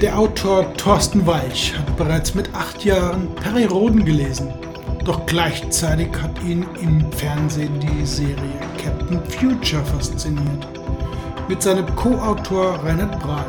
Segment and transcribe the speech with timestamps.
[0.00, 4.54] Der Autor Thorsten Weich hat bereits mit acht Jahren Perry Roden gelesen.
[5.04, 10.68] Doch gleichzeitig hat ihn im Fernsehen die Serie Captain Future fasziniert.
[11.48, 13.44] Mit seinem Co-Autor Reinhard Brahl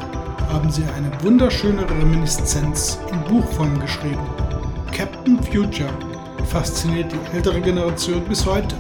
[0.52, 4.28] haben sie eine wunderschöne Reminiszenz in Buchform geschrieben.
[4.92, 5.94] Captain Future
[6.46, 8.76] fasziniert die ältere Generation bis heute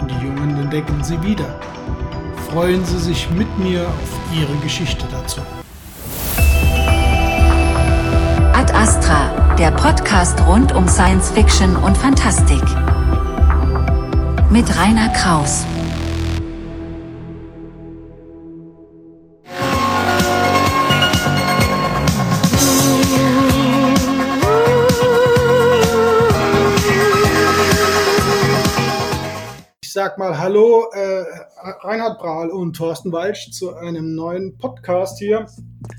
[0.00, 1.60] und die Jungen entdecken sie wieder.
[2.50, 5.42] Freuen Sie sich mit mir auf Ihre Geschichte dazu.
[8.88, 12.62] Astra, der Podcast rund um Science Fiction und Fantastik.
[14.50, 15.66] Mit Rainer Kraus.
[29.82, 31.24] Ich sag mal Hallo, äh,
[31.82, 35.44] Reinhard Brahl und Thorsten Walsch zu einem neuen Podcast hier.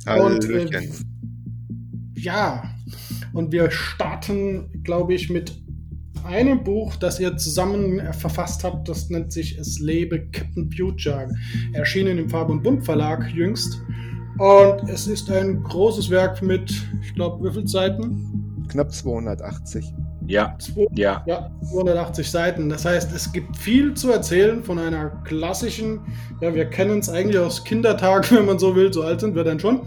[0.07, 0.89] Und, äh,
[2.15, 2.63] ja,
[3.33, 5.53] und wir starten, glaube ich, mit
[6.25, 8.89] einem Buch, das ihr zusammen äh, verfasst habt.
[8.89, 11.29] Das nennt sich Es lebe Captain Future.
[11.73, 13.81] Erschienen im Farbe und Bund Verlag jüngst.
[14.37, 18.65] Und es ist ein großes Werk mit, ich glaube, wie viele Seiten?
[18.69, 19.85] Knapp 280.
[20.27, 21.23] Ja, Zwei- ja.
[21.25, 22.69] Ja, 280 Seiten.
[22.69, 26.01] Das heißt, es gibt viel zu erzählen von einer klassischen,
[26.41, 29.43] ja, wir kennen es eigentlich aus Kindertagen, wenn man so will, so alt sind wir
[29.43, 29.81] dann schon,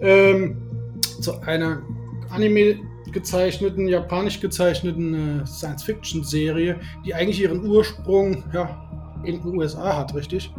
[0.00, 0.56] ähm,
[1.20, 1.82] zu einer
[2.30, 2.80] Anime
[3.12, 8.88] gezeichneten, japanisch gezeichneten äh, Science-Fiction-Serie, die eigentlich ihren Ursprung ja,
[9.24, 10.52] in den USA hat, richtig?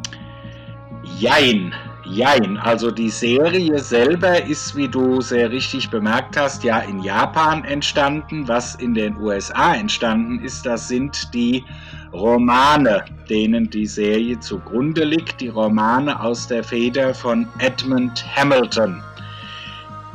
[1.18, 1.74] Jein,
[2.06, 2.58] jein.
[2.58, 8.48] Also die Serie selber ist, wie du sehr richtig bemerkt hast, ja in Japan entstanden.
[8.48, 11.64] Was in den USA entstanden ist, das sind die
[12.14, 15.40] Romane, denen die Serie zugrunde liegt.
[15.42, 19.02] Die Romane aus der Feder von Edmund Hamilton.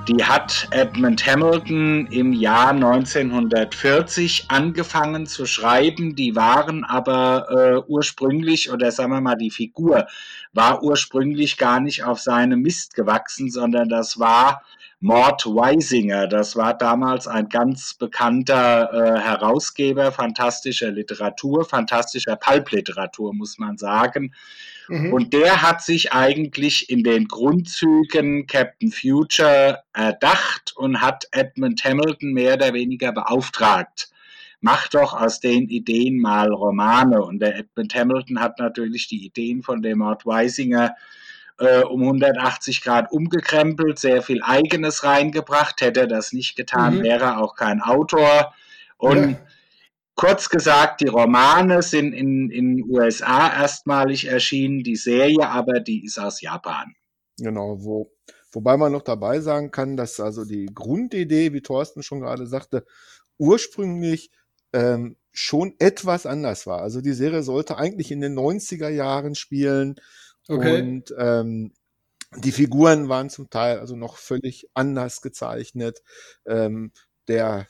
[0.08, 6.14] Die hat Edmund Hamilton im Jahr 1940 angefangen zu schreiben.
[6.14, 10.06] Die waren aber äh, ursprünglich, oder sagen wir mal, die Figur
[10.52, 14.62] war ursprünglich gar nicht auf seinem Mist gewachsen, sondern das war
[15.04, 16.26] Mort Weisinger.
[16.28, 24.32] Das war damals ein ganz bekannter äh, Herausgeber fantastischer Literatur, fantastischer Pulpliteratur, muss man sagen.
[24.88, 25.12] Mhm.
[25.12, 32.32] Und der hat sich eigentlich in den Grundzügen Captain Future erdacht und hat Edmund Hamilton
[32.32, 34.08] mehr oder weniger beauftragt.
[34.62, 37.22] Mach doch aus den Ideen mal Romane.
[37.22, 41.23] Und der Edmund Hamilton hat natürlich die Ideen von dem Mort Weisinger äh,
[41.58, 45.80] um 180 Grad umgekrempelt, sehr viel Eigenes reingebracht.
[45.80, 47.02] Hätte er das nicht getan, Mhm.
[47.02, 48.52] wäre er auch kein Autor.
[48.96, 49.36] Und Ja.
[50.16, 56.18] Kurz gesagt, die Romane sind in in USA erstmalig erschienen, die Serie aber, die ist
[56.18, 56.94] aus Japan.
[57.36, 58.12] Genau, wo,
[58.52, 62.84] wobei man noch dabei sagen kann, dass also die Grundidee, wie Thorsten schon gerade sagte,
[63.38, 64.30] ursprünglich
[64.72, 66.80] ähm, schon etwas anders war.
[66.80, 69.96] Also die Serie sollte eigentlich in den 90er Jahren spielen
[70.48, 70.84] Okay.
[70.84, 71.72] und ähm,
[72.36, 76.02] die Figuren waren zum Teil also noch völlig anders gezeichnet.
[76.46, 76.92] Ähm,
[77.28, 77.66] der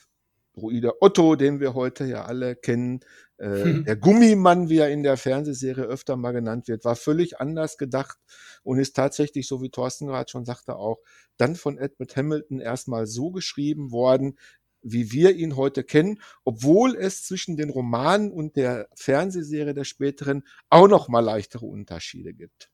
[0.55, 3.01] Druide Otto, den wir heute ja alle kennen,
[3.39, 3.85] äh, Hm.
[3.87, 8.19] der Gummimann, wie er in der Fernsehserie öfter mal genannt wird, war völlig anders gedacht
[8.62, 10.99] und ist tatsächlich, so wie Thorsten gerade schon sagte, auch
[11.37, 14.39] dann von Edmund Hamilton erstmal so geschrieben worden,
[14.84, 20.45] wie wir ihn heute kennen, obwohl es zwischen den Romanen und der Fernsehserie der späteren
[20.71, 22.71] auch noch mal leichtere Unterschiede gibt.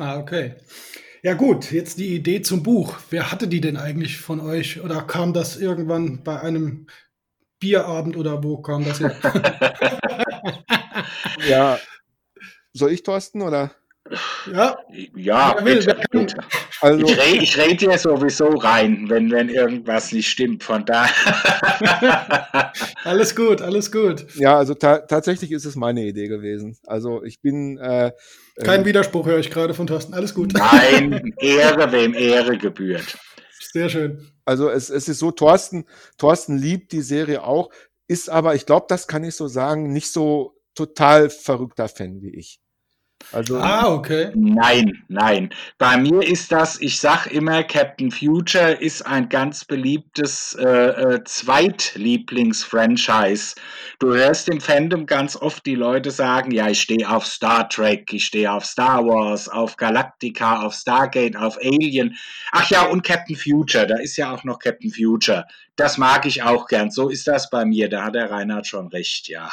[0.00, 0.54] Ah, okay.
[1.22, 2.96] Ja gut, jetzt die Idee zum Buch.
[3.10, 4.80] Wer hatte die denn eigentlich von euch?
[4.80, 6.86] Oder kam das irgendwann bei einem
[7.58, 9.16] Bierabend oder wo kam das her?
[11.48, 11.78] Ja,
[12.72, 13.74] soll ich Thorsten oder?
[14.52, 14.78] ja,
[15.14, 16.44] Ja, Wer will, bitte, wer kann.
[16.80, 20.62] Also Ich rede ich red dir sowieso rein, wenn, wenn irgendwas nicht stimmt.
[20.62, 21.06] Von da.
[23.04, 24.26] alles gut, alles gut.
[24.34, 26.76] ja, also ta tatsächlich ist es meine Idee gewesen.
[26.86, 28.12] Also ich bin äh,
[28.62, 30.14] Kein ähm, Widerspruch höre ich gerade von Thorsten.
[30.14, 30.52] Alles gut.
[30.52, 33.18] Nein, Ehre, wem Ehre gebührt.
[33.72, 34.30] Sehr schön.
[34.44, 35.84] Also es, es ist so, Thorsten,
[36.18, 37.70] Thorsten liebt die Serie auch,
[38.08, 42.34] ist aber, ich glaube, das kann ich so sagen, nicht so total verrückter Fan wie
[42.34, 42.60] ich.
[43.32, 44.30] Also Ah, okay.
[44.34, 45.52] Nein, nein.
[45.78, 51.24] Bei mir ist das, ich sag immer, Captain Future ist ein ganz beliebtes äh, äh,
[51.24, 53.56] Zweitlieblings-Franchise.
[53.98, 58.12] Du hörst im Fandom ganz oft die Leute sagen, ja, ich stehe auf Star Trek,
[58.12, 62.14] ich stehe auf Star Wars, auf Galactica, auf Stargate, auf Alien.
[62.52, 65.44] Ach ja, und Captain Future, da ist ja auch noch Captain Future.
[65.74, 66.92] Das mag ich auch gern.
[66.92, 67.88] So ist das bei mir.
[67.88, 69.50] Da hat der Reinhard schon recht, ja.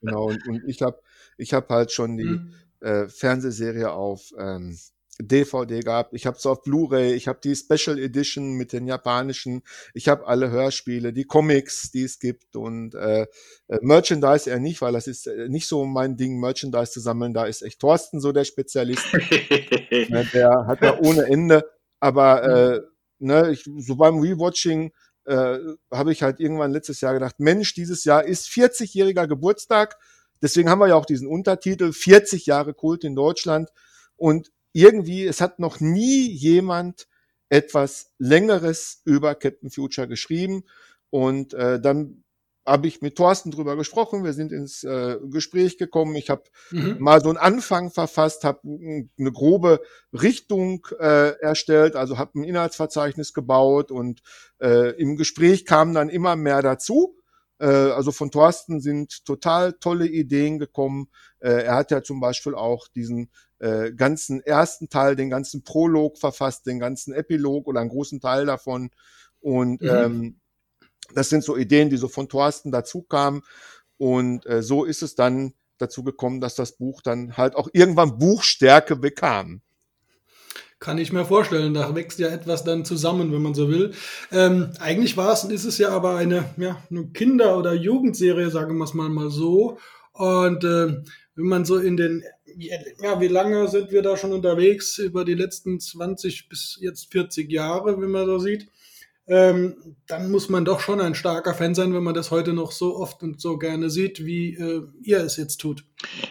[0.00, 1.00] genau, und, und ich habe
[1.36, 2.54] ich hab halt schon die Hm.
[2.82, 4.76] Äh, Fernsehserie auf ähm,
[5.20, 9.62] DVD gehabt, ich habe es auf Blu-ray, ich habe die Special Edition mit den japanischen,
[9.94, 13.22] ich habe alle Hörspiele, die Comics, die es gibt und äh,
[13.68, 17.34] äh, Merchandise eher nicht, weil das ist äh, nicht so mein Ding, Merchandise zu sammeln.
[17.34, 19.12] Da ist echt Thorsten so der Spezialist.
[19.12, 21.64] ne, der hat ja ohne Ende.
[22.00, 22.80] Aber äh,
[23.18, 24.92] ne, ich, so beim Rewatching
[25.24, 25.58] äh,
[25.92, 29.96] habe ich halt irgendwann letztes Jahr gedacht, Mensch, dieses Jahr ist 40-jähriger Geburtstag.
[30.42, 33.70] Deswegen haben wir ja auch diesen Untertitel 40 Jahre Kult in Deutschland.
[34.16, 37.06] Und irgendwie, es hat noch nie jemand
[37.48, 40.64] etwas Längeres über Captain Future geschrieben.
[41.10, 42.24] Und äh, dann
[42.64, 46.96] habe ich mit Thorsten drüber gesprochen, wir sind ins äh, Gespräch gekommen, ich habe mhm.
[47.00, 49.80] mal so einen Anfang verfasst, habe eine grobe
[50.12, 54.22] Richtung äh, erstellt, also habe ein Inhaltsverzeichnis gebaut und
[54.60, 57.16] äh, im Gespräch kam dann immer mehr dazu.
[57.62, 61.08] Äh, also von Thorsten sind total tolle Ideen gekommen.
[61.38, 63.30] Äh, er hat ja zum Beispiel auch diesen
[63.60, 68.46] äh, ganzen ersten Teil, den ganzen Prolog verfasst, den ganzen Epilog oder einen großen Teil
[68.46, 68.90] davon.
[69.40, 69.88] Und mhm.
[69.88, 70.40] ähm,
[71.14, 73.42] das sind so Ideen, die so von Thorsten dazu kamen.
[73.96, 78.18] Und äh, so ist es dann dazu gekommen, dass das Buch dann halt auch irgendwann
[78.18, 79.62] Buchstärke bekam.
[80.82, 83.92] Kann ich mir vorstellen, da wächst ja etwas dann zusammen, wenn man so will.
[84.32, 88.50] Ähm, eigentlich war es und ist es ja aber eine, ja, eine Kinder- oder Jugendserie,
[88.50, 89.78] sagen wir es mal, so.
[90.12, 90.88] Und äh,
[91.36, 92.24] wenn man so in den,
[92.56, 94.98] ja, wie lange sind wir da schon unterwegs?
[94.98, 98.66] Über die letzten 20 bis jetzt 40 Jahre, wenn man so sieht
[99.28, 102.72] ähm, dann muss man doch schon ein starker Fan sein, wenn man das heute noch
[102.72, 105.84] so oft und so gerne sieht, wie äh, ihr es jetzt tut.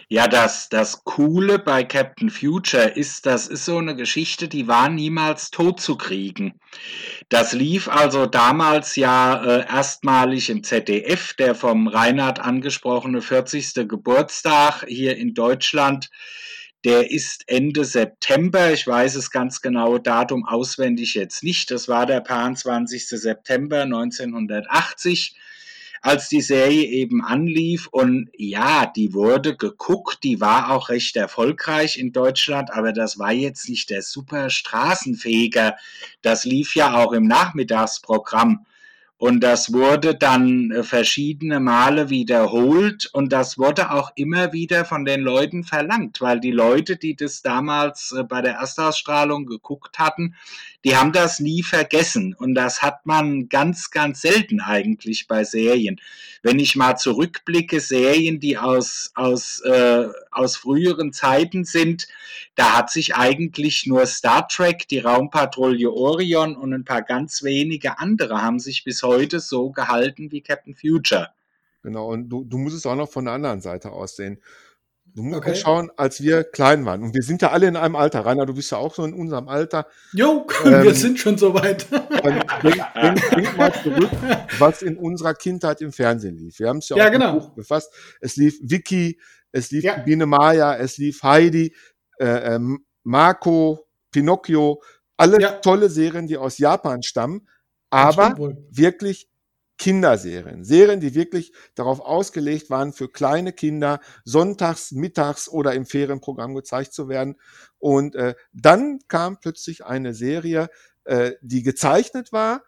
[0.08, 4.90] Ja, das, das Coole bei Captain Future ist, das ist so eine Geschichte, die war
[4.90, 6.60] niemals tot zu kriegen.
[7.30, 13.88] Das lief also damals ja äh, erstmalig im ZDF, der vom Reinhard angesprochene 40.
[13.88, 16.10] Geburtstag hier in Deutschland
[16.84, 18.72] der ist Ende September.
[18.72, 21.70] Ich weiß es ganz genau Datum auswendig jetzt nicht.
[21.70, 23.08] Das war der 20.
[23.08, 25.36] September 1980
[26.02, 27.86] als die Serie eben anlief.
[27.86, 33.32] Und ja, die wurde geguckt, die war auch recht erfolgreich in Deutschland, aber das war
[33.32, 35.76] jetzt nicht der super Straßenfeger.
[36.20, 38.66] Das lief ja auch im Nachmittagsprogramm.
[39.22, 45.04] Und das wurde dann äh, verschiedene Male wiederholt und das wurde auch immer wieder von
[45.04, 50.34] den Leuten verlangt, weil die Leute, die das damals äh, bei der Erstausstrahlung geguckt hatten,
[50.84, 52.34] die haben das nie vergessen.
[52.34, 56.00] Und das hat man ganz, ganz selten eigentlich bei Serien.
[56.42, 62.08] Wenn ich mal zurückblicke, Serien, die aus, aus, äh, aus früheren Zeiten sind,
[62.56, 67.98] da hat sich eigentlich nur Star Trek, die Raumpatrouille Orion und ein paar ganz wenige
[67.98, 71.30] andere haben sich bis heute so gehalten wie Captain Future.
[71.82, 74.38] Genau, und du, du musst es auch noch von der anderen Seite aussehen.
[75.14, 75.54] Du musst okay.
[75.54, 77.02] schauen, als wir klein waren.
[77.02, 78.24] Und wir sind ja alle in einem Alter.
[78.24, 79.86] Rainer, du bist ja auch so in unserem Alter.
[80.12, 81.86] Jo, ähm, wir sind schon so weit.
[81.90, 84.10] denk, mal zurück,
[84.58, 86.58] was in unserer Kindheit im Fernsehen lief.
[86.58, 87.32] Wir haben es ja, ja auch genau.
[87.34, 87.92] Buch befasst.
[88.20, 89.20] Es lief Vicky,
[89.50, 89.98] es lief ja.
[89.98, 91.74] Biene Maya, es lief Heidi,
[92.18, 92.60] äh, äh,
[93.02, 94.82] Marco, Pinocchio.
[95.18, 95.52] Alle ja.
[95.52, 97.46] tolle Serien, die aus Japan stammen.
[97.90, 98.34] Aber
[98.70, 99.28] wirklich
[99.82, 100.62] Kinderserien.
[100.62, 106.92] Serien, die wirklich darauf ausgelegt waren, für kleine Kinder sonntags, mittags oder im Ferienprogramm gezeigt
[106.92, 107.34] zu werden.
[107.80, 110.70] Und äh, dann kam plötzlich eine Serie,
[111.02, 112.62] äh, die gezeichnet war,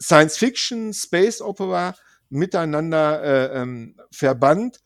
[0.00, 1.94] Science Fiction, Space Opera
[2.30, 4.80] miteinander äh, ähm, verbannt.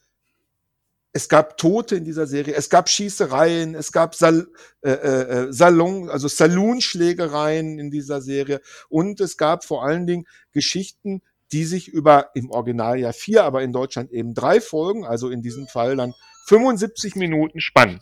[1.13, 4.49] Es gab Tote in dieser Serie, es gab Schießereien, es gab Sal
[4.81, 11.23] äh, äh, Salon, also Saloonschlägereien in dieser Serie und es gab vor allen Dingen Geschichten,
[11.53, 15.43] die sich über im Original ja vier, aber in Deutschland eben drei Folgen, also in
[15.43, 16.15] diesem Fall dann
[16.47, 18.01] 75 Minuten spannen.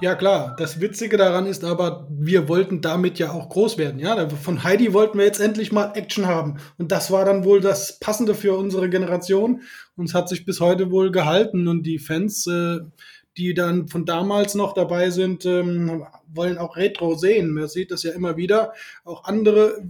[0.00, 4.00] Ja klar, das Witzige daran ist aber, wir wollten damit ja auch groß werden.
[4.00, 7.60] Ja, von Heidi wollten wir jetzt endlich mal Action haben und das war dann wohl
[7.60, 9.62] das Passende für unsere Generation
[9.96, 12.80] und es hat sich bis heute wohl gehalten und die Fans, äh,
[13.36, 17.50] die dann von damals noch dabei sind, ähm, wollen auch Retro sehen.
[17.50, 18.72] Man sieht das ja immer wieder.
[19.04, 19.82] Auch andere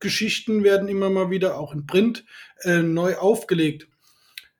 [0.00, 2.24] Geschichten werden immer mal wieder auch in Print
[2.62, 3.86] äh, neu aufgelegt.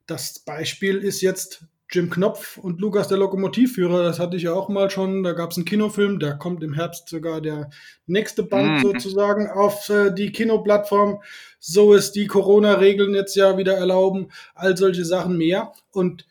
[0.07, 4.05] Das Beispiel ist jetzt Jim Knopf und Lukas der Lokomotivführer.
[4.05, 5.25] Das hatte ich ja auch mal schon.
[5.25, 7.71] Da gab es einen Kinofilm, da kommt im Herbst sogar der
[8.07, 8.93] nächste Band mhm.
[8.93, 11.21] sozusagen auf äh, die Kinoplattform.
[11.59, 14.31] So es die Corona-Regeln jetzt ja wieder erlauben.
[14.55, 15.73] All solche Sachen mehr.
[15.91, 16.27] Und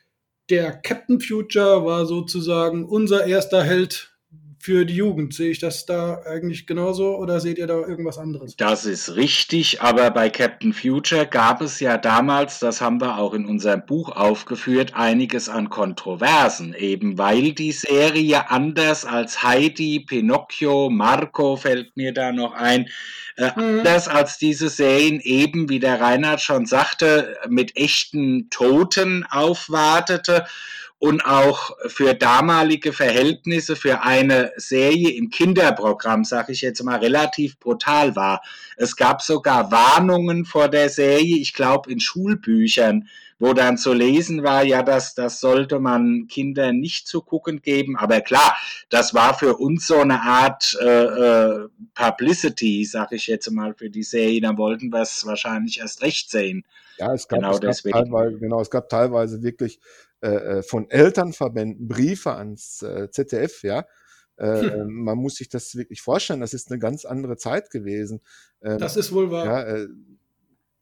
[0.49, 4.17] der Captain Future war sozusagen unser erster Held
[4.59, 5.33] für die Jugend.
[5.33, 8.57] Sehe ich das da eigentlich genauso oder seht ihr da irgendwas anderes?
[8.57, 13.33] Das ist richtig, aber bei Captain Future gab es ja damals, das haben wir auch
[13.33, 20.89] in unserem Buch aufgeführt, einiges an Kontroversen, eben weil die Serie anders als Heidi, Pinocchio,
[20.89, 22.89] Marco fällt mir da noch ein,
[23.37, 23.79] äh, mhm.
[23.79, 30.45] anders als diese Serien eben, wie der Reinhard schon sagte, mit echten Toten aufwartete
[30.99, 37.57] und auch für damalige Verhältnisse für eine Serie im Kinderprogramm, sage ich jetzt mal, relativ
[37.57, 38.41] brutal war.
[38.75, 43.07] Es gab sogar Warnungen vor der Serie, ich glaube in Schulbüchern,
[43.39, 47.95] wo dann zu lesen war, ja, das, das sollte man Kindern nicht zu gucken geben.
[47.95, 48.57] Aber klar,
[48.89, 53.89] das war für uns so eine Art äh, äh, Publicity, sage ich jetzt mal, für
[53.89, 54.41] die Serie.
[54.41, 56.65] Da wollten wir es wahrscheinlich erst recht sehen.
[56.97, 59.79] Ja, es gab, genau es gab teilweise, genau, es gab teilweise wirklich
[60.21, 63.85] äh, äh, von Elternverbänden Briefe ans äh, ZDF, ja.
[64.37, 65.03] Äh, hm.
[65.03, 68.21] Man muss sich das wirklich vorstellen, das ist eine ganz andere Zeit gewesen.
[68.61, 69.45] Ähm, das ist wohl wahr.
[69.45, 69.87] Ja, äh,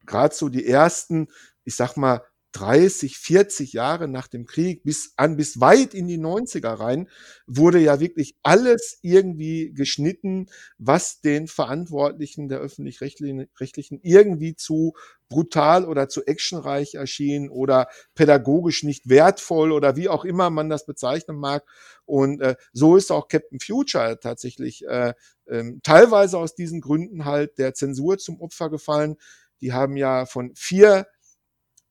[0.05, 1.27] Gerade so die ersten,
[1.65, 2.21] ich sag mal,
[2.53, 7.09] 30, 40 Jahre nach dem Krieg bis an bis weit in die 90er rein
[7.45, 14.93] wurde ja wirklich alles irgendwie geschnitten, was den Verantwortlichen der öffentlich-rechtlichen irgendwie zu
[15.29, 20.85] brutal oder zu actionreich erschien oder pädagogisch nicht wertvoll oder wie auch immer man das
[20.85, 21.63] bezeichnen mag.
[22.05, 25.13] Und äh, so ist auch Captain Future tatsächlich äh,
[25.45, 29.17] äh, teilweise aus diesen Gründen halt der Zensur zum Opfer gefallen.
[29.61, 31.07] Die haben ja von vier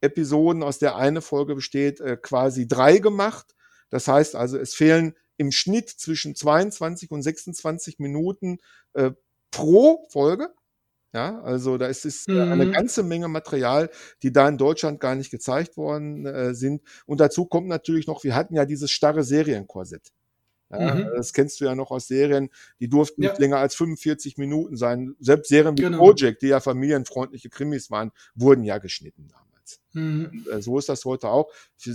[0.06, 3.54] Episoden, aus der eine Folge besteht, äh, quasi drei gemacht.
[3.90, 8.58] Das heißt also, es fehlen im Schnitt zwischen 22 und 26 Minuten
[8.94, 9.12] äh,
[9.50, 10.48] pro Folge.
[11.12, 12.40] Ja, also da ist es mhm.
[12.40, 13.88] eine ganze Menge Material,
[14.22, 16.82] die da in Deutschland gar nicht gezeigt worden äh, sind.
[17.06, 20.12] Und dazu kommt natürlich noch, wir hatten ja dieses starre Serienkorsett.
[20.70, 21.08] Ja, mhm.
[21.16, 23.30] Das kennst du ja noch aus Serien, die durften ja.
[23.30, 25.14] nicht länger als 45 Minuten sein.
[25.20, 25.98] Selbst Serien wie genau.
[25.98, 29.28] Project, die ja familienfreundliche Krimis waren, wurden ja geschnitten
[29.66, 29.80] damals.
[29.92, 30.44] Mhm.
[30.50, 31.50] Äh, so ist das heute auch.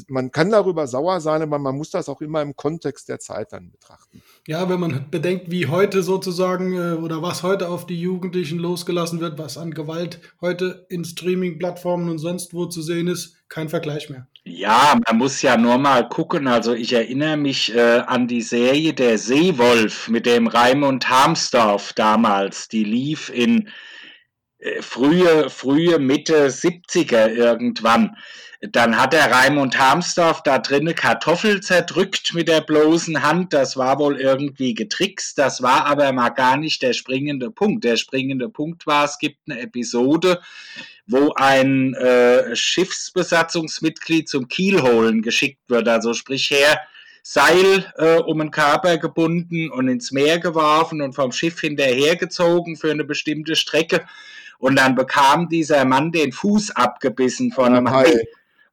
[0.07, 3.53] Man kann darüber sauer sein, aber man muss das auch immer im Kontext der Zeit
[3.53, 4.21] dann betrachten.
[4.47, 9.19] Ja, wenn man bedenkt, wie heute sozusagen äh, oder was heute auf die Jugendlichen losgelassen
[9.19, 14.09] wird, was an Gewalt heute in Streaming-Plattformen und sonst wo zu sehen ist, kein Vergleich
[14.09, 14.27] mehr.
[14.43, 16.47] Ja, man muss ja nur mal gucken.
[16.47, 22.69] Also ich erinnere mich äh, an die Serie Der Seewolf mit dem Raimund Harmsdorf damals.
[22.69, 23.69] Die lief in
[24.81, 28.15] frühe, frühe Mitte 70er irgendwann.
[28.61, 33.53] Dann hat der Raimund Harmsdorf da drinnen Kartoffel zerdrückt mit der bloßen Hand.
[33.53, 35.35] Das war wohl irgendwie getrickst.
[35.39, 37.83] Das war aber mal gar nicht der springende Punkt.
[37.83, 40.41] Der springende Punkt war, es gibt eine Episode,
[41.07, 45.87] wo ein äh, Schiffsbesatzungsmitglied zum Kielholen geschickt wird.
[45.87, 46.79] Also sprich her,
[47.23, 52.91] Seil äh, um den Körper gebunden und ins Meer geworfen und vom Schiff hinterhergezogen für
[52.91, 54.05] eine bestimmte Strecke.
[54.61, 58.13] Und dann bekam dieser Mann den Fuß abgebissen von einem Hai.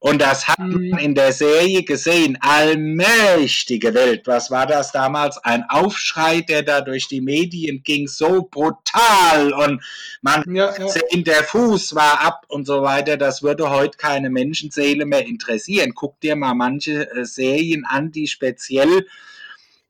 [0.00, 0.99] Und das hat man mhm.
[0.99, 2.37] in der Serie gesehen.
[2.42, 4.26] Allmächtige Welt.
[4.26, 5.38] Was war das damals?
[5.38, 9.54] Ein Aufschrei, der da durch die Medien ging, so brutal.
[9.54, 9.83] Und
[10.21, 10.88] man ja, ja.
[10.88, 13.16] sehen, der Fuß war ab und so weiter.
[13.16, 15.92] Das würde heute keine Menschenseele mehr interessieren.
[15.95, 19.07] Guck dir mal manche äh, Serien an, die speziell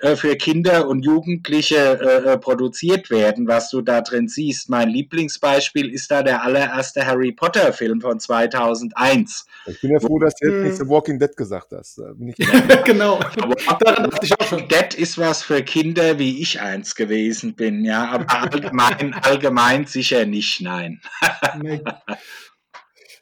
[0.01, 4.71] äh, für Kinder und Jugendliche äh, äh, produziert werden, was du da drin siehst.
[4.71, 9.47] Mein Lieblingsbeispiel ist da der allererste Harry Potter Film von 2001.
[9.67, 11.97] Ich bin ja froh, dass du jetzt nicht The Walking Dead gesagt hast.
[12.85, 13.19] genau.
[13.81, 14.69] Daran dachte ich auch schon.
[14.69, 20.27] Dead ist was für Kinder, wie ich eins gewesen bin, ja, aber allgemein, allgemein sicher
[20.27, 21.01] nicht, nein.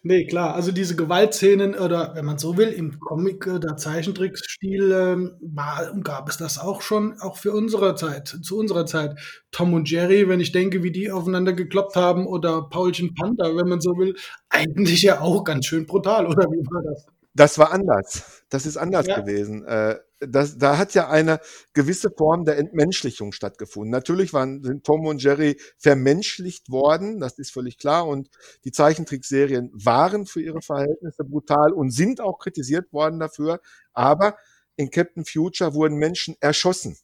[0.02, 0.54] Nee, klar.
[0.54, 5.92] Also diese Gewaltszenen oder wenn man so will, im Comic oder äh, Zeichentrickstil ähm, war
[5.92, 9.18] und gab es das auch schon, auch für unsere Zeit, zu unserer Zeit.
[9.50, 13.68] Tom und Jerry, wenn ich denke, wie die aufeinander gekloppt haben oder Paulchen Panther, wenn
[13.68, 14.14] man so will,
[14.48, 17.06] eigentlich ja auch ganz schön brutal, oder wie war das?
[17.34, 18.42] Das war anders.
[18.48, 19.20] Das ist anders ja.
[19.20, 19.64] gewesen.
[19.66, 21.40] Äh, das, da hat ja eine
[21.74, 23.90] gewisse Form der Entmenschlichung stattgefunden.
[23.90, 28.06] Natürlich waren, sind Tom und Jerry vermenschlicht worden, das ist völlig klar.
[28.06, 28.28] Und
[28.64, 33.60] die Zeichentrickserien waren für ihre Verhältnisse brutal und sind auch kritisiert worden dafür.
[33.92, 34.36] Aber
[34.76, 36.96] in Captain Future wurden Menschen erschossen.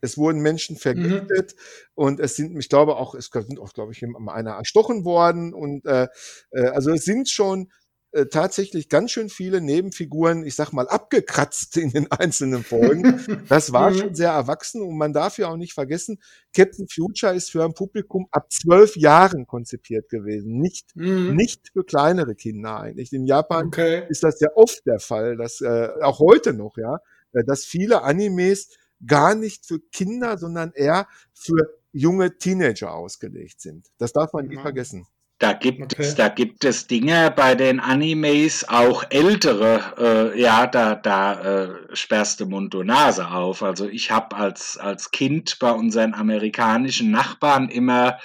[0.00, 0.80] Es wurden Menschen mhm.
[0.80, 1.92] vergiftet mhm.
[1.94, 5.86] und es sind, ich glaube auch, es sind auch, glaube ich, einer erstochen worden und
[5.86, 6.06] äh,
[6.52, 7.70] äh also es sind schon
[8.18, 13.44] äh, tatsächlich ganz schön viele Nebenfiguren, ich sag mal, abgekratzt in den einzelnen Folgen.
[13.48, 13.98] Das war mhm.
[13.98, 16.18] schon sehr erwachsen und man darf ja auch nicht vergessen,
[16.54, 21.34] Captain Future ist für ein Publikum ab zwölf Jahren konzipiert gewesen, nicht, mhm.
[21.36, 23.12] nicht für kleinere Kinder eigentlich.
[23.12, 24.04] In Japan okay.
[24.08, 26.98] ist das ja oft der Fall, dass äh, auch heute noch, ja,
[27.32, 33.86] äh, dass viele Animes gar nicht für Kinder, sondern eher für junge Teenager ausgelegt sind.
[33.98, 34.62] Das darf man nie ja.
[34.62, 35.06] vergessen.
[35.38, 36.02] Da gibt okay.
[36.02, 41.68] es, da gibt es Dinge bei den Animes, auch ältere, äh, ja, da, da äh,
[41.92, 43.62] sperrst du Mund und Nase auf.
[43.62, 48.18] Also ich habe als, als Kind bei unseren amerikanischen Nachbarn immer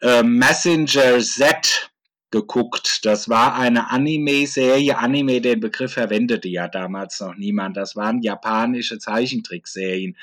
[0.00, 1.87] äh, Messenger Z
[2.30, 3.04] geguckt.
[3.04, 4.98] Das war eine Anime-Serie.
[4.98, 7.76] Anime, den Begriff verwendete ja damals noch niemand.
[7.76, 10.16] Das waren japanische Zeichentrickserien.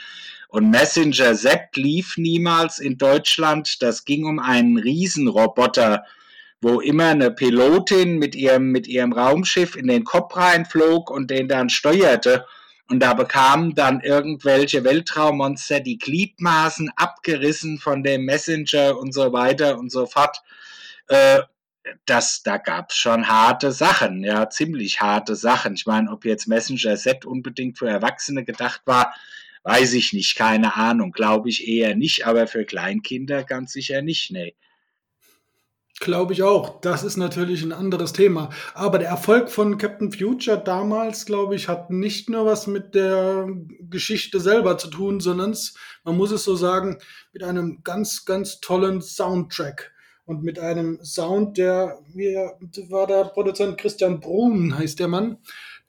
[0.47, 3.81] Und Messenger Z lief niemals in Deutschland.
[3.81, 6.05] Das ging um einen Riesenroboter,
[6.61, 11.47] wo immer eine Pilotin mit ihrem, mit ihrem Raumschiff in den Kopf reinflog und den
[11.47, 12.45] dann steuerte.
[12.87, 19.79] Und da bekamen dann irgendwelche Weltraummonster die Gliedmaßen abgerissen von dem Messenger und so weiter
[19.79, 20.43] und so fort.
[21.07, 21.41] Äh,
[22.05, 25.75] das, da gab's schon harte Sachen, ja, ziemlich harte Sachen.
[25.75, 29.13] Ich meine, ob jetzt Messenger Z unbedingt für Erwachsene gedacht war,
[29.65, 34.29] Weiß ich nicht, keine Ahnung, glaube ich eher nicht, aber für Kleinkinder ganz sicher nicht,
[34.29, 34.53] nee.
[35.99, 36.81] Glaube ich auch.
[36.81, 38.51] Das ist natürlich ein anderes Thema.
[38.75, 43.47] Aber der Erfolg von Captain Future damals, glaube ich, hat nicht nur was mit der
[43.89, 45.57] Geschichte selber zu tun, sondern
[46.03, 46.99] man muss es so sagen,
[47.33, 49.94] mit einem ganz, ganz tollen Soundtrack.
[50.25, 52.35] Und mit einem Sound, der, wie
[52.89, 55.37] war der Produzent Christian Brun, heißt der Mann,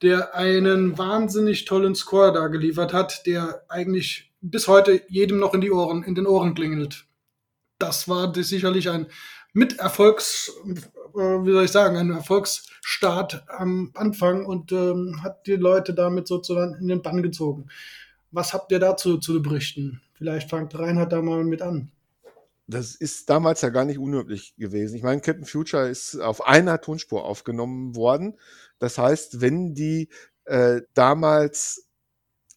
[0.02, 5.62] der einen wahnsinnig tollen Score da geliefert hat, der eigentlich bis heute jedem noch in
[5.62, 7.06] die Ohren, in den Ohren klingelt.
[7.78, 9.06] Das war sicherlich ein
[9.54, 10.74] Miterfolgs, äh,
[11.14, 16.74] wie soll ich sagen, ein Erfolgsstart am Anfang und ähm, hat die Leute damit sozusagen
[16.74, 17.68] in den Bann gezogen.
[18.32, 20.02] Was habt ihr dazu zu berichten?
[20.12, 21.90] Vielleicht fangt Reinhard da mal mit an.
[22.68, 24.96] Das ist damals ja gar nicht unüblich gewesen.
[24.96, 28.36] Ich meine, Captain Future ist auf einer Tonspur aufgenommen worden
[28.78, 30.08] das heißt, wenn die
[30.44, 31.88] äh, damals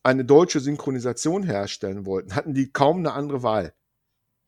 [0.04, 3.74] eine deutsche Synchronisation herstellen wollten, hatten die kaum eine andere Wahl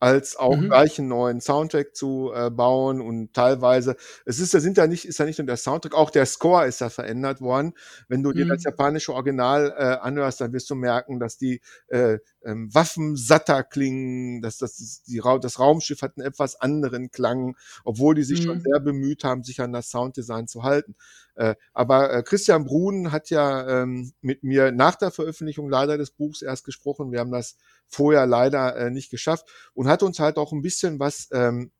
[0.00, 0.66] als auch mhm.
[0.66, 3.94] gleich einen neuen Soundtrack zu äh, bauen und teilweise,
[4.26, 6.66] es ist ja, sind ja nicht, ist ja nicht nur der Soundtrack, auch der Score
[6.66, 7.74] ist ja verändert worden.
[8.08, 8.34] Wenn du mhm.
[8.34, 13.16] dir das japanische Original äh, anhörst, dann wirst du merken, dass die äh, ähm, Waffen
[13.16, 18.40] satter klingen, dass das, die, das Raumschiff hat einen etwas anderen Klang, obwohl die sich
[18.40, 18.44] mhm.
[18.44, 20.94] schon sehr bemüht haben, sich an das Sounddesign zu halten.
[21.34, 26.10] Äh, aber äh, Christian Brun hat ja ähm, mit mir nach der Veröffentlichung leider des
[26.10, 27.12] Buchs erst gesprochen.
[27.12, 30.98] Wir haben das vorher leider äh, nicht geschafft und hat uns halt auch ein bisschen
[30.98, 31.70] was ähm,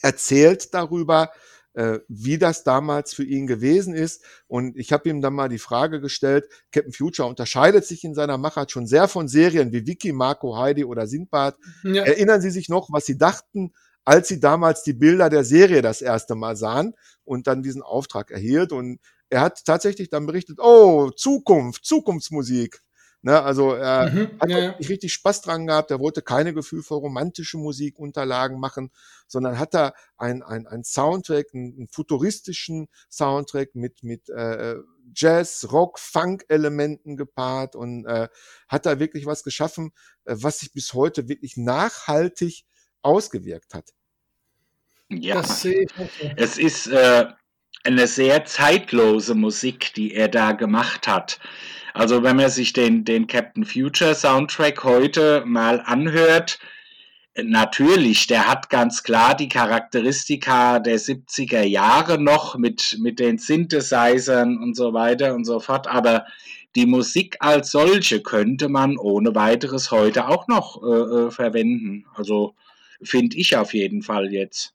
[0.00, 1.30] erzählt darüber,
[1.74, 4.22] äh, wie das damals für ihn gewesen ist.
[4.46, 8.38] Und ich habe ihm dann mal die Frage gestellt, Captain Future unterscheidet sich in seiner
[8.38, 11.56] Machart schon sehr von Serien wie Vicky, Marco, Heidi oder Sindbad.
[11.82, 12.04] Ja.
[12.04, 13.72] Erinnern Sie sich noch, was Sie dachten,
[14.04, 18.30] als Sie damals die Bilder der Serie das erste Mal sahen und dann diesen Auftrag
[18.30, 18.72] erhielt?
[18.72, 18.98] Und
[19.30, 22.80] er hat tatsächlich dann berichtet, oh, Zukunft, Zukunftsmusik.
[23.24, 24.70] Ne, also er mhm, hat ja, ja.
[24.70, 25.92] richtig Spaß dran gehabt.
[25.92, 28.90] Er wollte keine Gefühl für romantische Musikunterlagen machen,
[29.28, 34.74] sondern hat da ein, ein, ein Soundtrack, einen, einen futuristischen Soundtrack mit, mit äh,
[35.14, 38.28] Jazz, Rock, Funk-Elementen gepaart und äh,
[38.66, 39.92] hat da wirklich was geschaffen,
[40.24, 42.64] äh, was sich bis heute wirklich nachhaltig
[43.02, 43.90] ausgewirkt hat.
[45.08, 45.42] Ja,
[46.36, 47.26] es ist äh,
[47.84, 51.38] eine sehr zeitlose Musik, die er da gemacht hat.
[51.94, 56.58] Also wenn man sich den, den Captain Future Soundtrack heute mal anhört,
[57.36, 64.58] natürlich, der hat ganz klar die Charakteristika der 70er Jahre noch mit, mit den Synthesizern
[64.58, 66.26] und so weiter und so fort, aber
[66.74, 72.06] die Musik als solche könnte man ohne weiteres heute auch noch äh, äh verwenden.
[72.14, 72.54] Also
[73.02, 74.74] finde ich auf jeden Fall jetzt.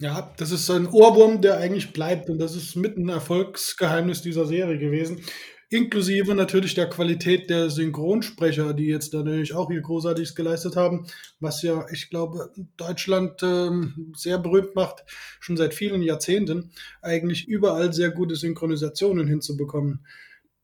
[0.00, 4.44] Ja, das ist ein Ohrwurm, der eigentlich bleibt und das ist mit ein Erfolgsgeheimnis dieser
[4.44, 5.20] Serie gewesen.
[5.70, 11.06] Inklusive natürlich der Qualität der Synchronsprecher, die jetzt natürlich auch hier großartig geleistet haben,
[11.40, 15.04] was ja, ich glaube, Deutschland ähm, sehr berühmt macht,
[15.40, 20.06] schon seit vielen Jahrzehnten, eigentlich überall sehr gute Synchronisationen hinzubekommen.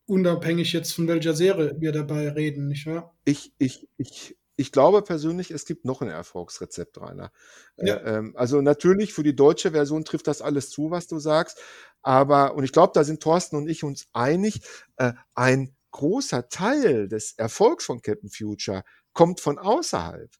[0.05, 3.15] Unabhängig jetzt von welcher Serie wir dabei reden, nicht wahr?
[3.25, 7.31] Ich, ich, ich ich glaube persönlich, es gibt noch ein Erfolgsrezept, Rainer.
[7.77, 7.95] Äh, ja.
[7.95, 11.59] Äh, ähm, also natürlich für die deutsche Version trifft das alles zu, was du sagst.
[12.01, 14.61] Aber, und ich glaube, da sind Thorsten und ich uns einig,
[14.97, 20.31] äh, ein großer Teil des Erfolgs von Captain Future kommt von außerhalb.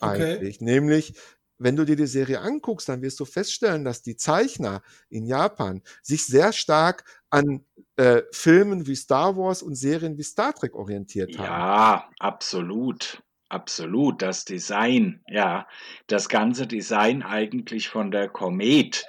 [0.00, 0.34] Okay.
[0.34, 0.60] Eigentlich.
[0.60, 1.14] Nämlich,
[1.58, 5.82] wenn du dir die Serie anguckst, dann wirst du feststellen, dass die Zeichner in Japan
[6.02, 7.64] sich sehr stark an
[7.96, 11.44] äh, Filmen wie Star Wars und Serien wie Star Trek orientiert haben.
[11.44, 13.22] Ja, absolut.
[13.48, 15.68] Absolut, das Design, ja,
[16.08, 19.06] das ganze Design eigentlich von der Komet,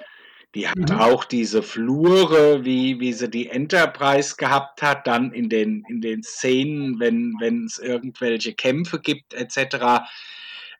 [0.54, 0.98] Die hat mhm.
[0.98, 6.22] auch diese Flure, wie, wie sie die Enterprise gehabt hat, dann in den, in den
[6.22, 10.08] Szenen, wenn, wenn es irgendwelche Kämpfe gibt, etc.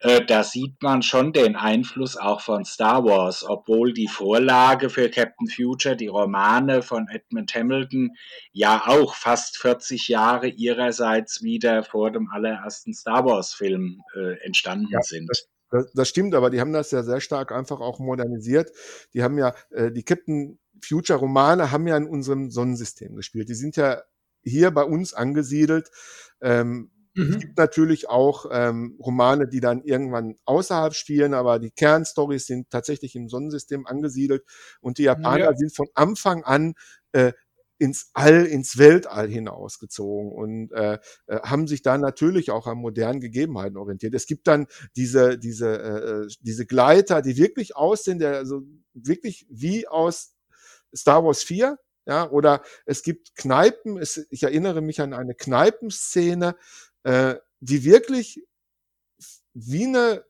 [0.01, 5.11] Äh, da sieht man schon den Einfluss auch von Star Wars, obwohl die Vorlage für
[5.11, 8.11] Captain Future, die Romane von Edmund Hamilton,
[8.53, 15.03] ja auch fast 40 Jahre ihrerseits wieder vor dem allerersten Star Wars-Film äh, entstanden ja,
[15.03, 15.29] sind.
[15.71, 18.71] Das, das, stimmt, aber die haben das ja sehr stark einfach auch modernisiert.
[19.15, 23.49] Die haben ja, äh, die Captain Future Romane haben ja in unserem Sonnensystem gespielt.
[23.49, 24.03] Die sind ja
[24.45, 25.91] hier bei uns angesiedelt.
[26.41, 27.33] Ähm, Mhm.
[27.33, 32.71] Es gibt natürlich auch ähm, Romane, die dann irgendwann außerhalb spielen, aber die Kernstories sind
[32.71, 34.45] tatsächlich im Sonnensystem angesiedelt
[34.81, 35.57] und die Japaner ja.
[35.57, 36.75] sind von Anfang an
[37.11, 37.33] äh,
[37.79, 43.21] ins All, ins Weltall hinausgezogen und äh, äh, haben sich da natürlich auch an modernen
[43.21, 44.15] Gegebenheiten orientiert.
[44.15, 48.63] Es gibt dann diese, diese, äh, äh diese Gleiter, die wirklich aussehen, der, also
[48.95, 50.35] wirklich wie aus
[50.95, 51.79] Star Wars 4,
[52.09, 56.57] ja, oder es gibt Kneipen, es, ich erinnere mich an eine Kneipenszene,
[57.09, 58.45] äh, die wirklich
[59.55, 60.25] wie eine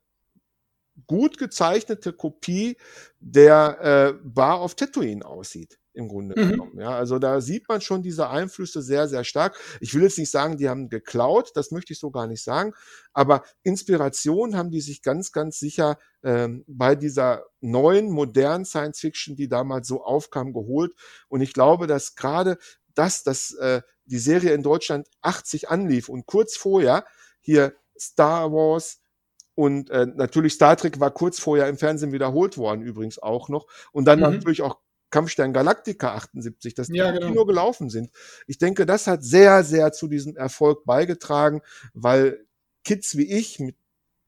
[1.09, 2.77] gut gezeichnete Kopie
[3.19, 6.51] der äh, Bar of Tatooine aussieht im Grunde mhm.
[6.51, 6.79] genommen.
[6.79, 9.59] Ja, also da sieht man schon diese Einflüsse sehr, sehr stark.
[9.81, 12.73] Ich will jetzt nicht sagen, die haben geklaut, das möchte ich so gar nicht sagen,
[13.13, 19.35] aber Inspiration haben die sich ganz, ganz sicher ähm, bei dieser neuen, modernen Science Fiction,
[19.35, 20.93] die damals so aufkam, geholt.
[21.27, 22.59] Und ich glaube, dass gerade
[22.95, 27.05] das, dass äh, die Serie in Deutschland 80 anlief und kurz vorher
[27.41, 29.01] hier Star Wars
[29.55, 33.67] und äh, natürlich Star Trek war kurz vorher im Fernsehen wiederholt worden, übrigens auch noch.
[33.91, 34.27] Und dann mhm.
[34.27, 34.79] natürlich auch
[35.11, 37.27] Kampfstern Galactica 78, dass die ja, genau.
[37.27, 38.11] Kino gelaufen sind.
[38.47, 42.47] Ich denke, das hat sehr, sehr zu diesem Erfolg beigetragen, weil
[42.85, 43.75] Kids wie ich, mit,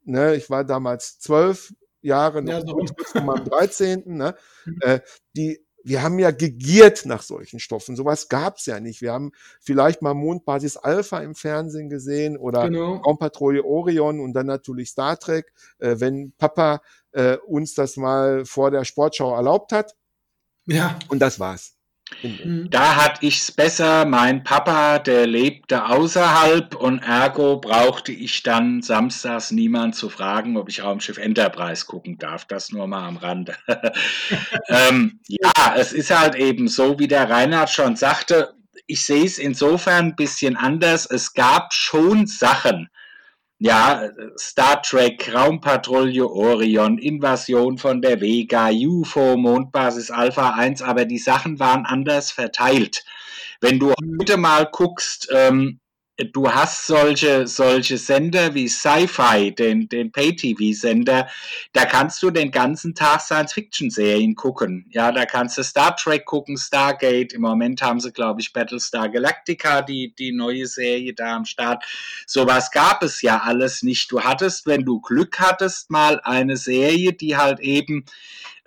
[0.04, 2.72] ne, ich war damals zwölf Jahre, noch ja, so.
[2.74, 4.78] kurz vor meinem 13., ne, mhm.
[4.80, 5.00] äh,
[5.36, 7.96] die wir haben ja gegiert nach solchen Stoffen.
[7.96, 9.00] Sowas gab's ja nicht.
[9.00, 12.96] Wir haben vielleicht mal Mondbasis Alpha im Fernsehen gesehen oder genau.
[12.96, 18.70] Raumpatrouille Orion und dann natürlich Star Trek, äh, wenn Papa äh, uns das mal vor
[18.70, 19.96] der Sportschau erlaubt hat.
[20.66, 20.98] Ja.
[21.08, 21.79] Und das war's.
[22.22, 22.68] Mhm.
[22.70, 24.04] Da hatte ich's besser.
[24.04, 30.68] Mein Papa, der lebte außerhalb und ergo brauchte ich dann samstags niemand zu fragen, ob
[30.68, 32.44] ich Raumschiff Enterprise gucken darf.
[32.44, 33.56] Das nur mal am Rande.
[34.68, 38.54] ähm, ja, es ist halt eben so, wie der Reinhard schon sagte.
[38.86, 41.06] Ich sehe es insofern ein bisschen anders.
[41.06, 42.88] Es gab schon Sachen,
[43.60, 51.18] ja, Star Trek, Raumpatrouille Orion, Invasion von der Vega, UFO, Mondbasis Alpha 1, aber die
[51.18, 53.04] Sachen waren anders verteilt.
[53.60, 54.18] Wenn du mhm.
[54.18, 55.79] heute mal guckst, ähm,
[56.24, 61.28] du hast solche, solche Sender wie Sci-Fi, den, den Pay-TV-Sender,
[61.72, 64.86] da kannst du den ganzen Tag Science-Fiction-Serien gucken.
[64.90, 67.32] Ja, da kannst du Star Trek gucken, Stargate.
[67.32, 71.84] Im Moment haben sie, glaube ich, Battlestar Galactica, die, die neue Serie da am Start.
[72.26, 74.10] Sowas gab es ja alles nicht.
[74.12, 78.04] Du hattest, wenn du Glück hattest, mal eine Serie, die halt eben